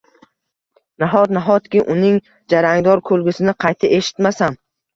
Nahot, 1.03 1.33
nahotki, 1.37 1.83
uning 1.97 2.17
jarangdor 2.55 3.05
kulgisini 3.13 3.57
qayta 3.67 3.95
eshitmasam? 4.03 4.63